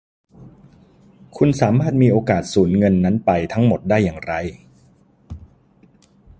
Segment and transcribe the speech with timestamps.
[1.37, 4.33] คุณสามารถมีโอกาสสูญเงินนั้นไปทั้งหมดได้อย่างไร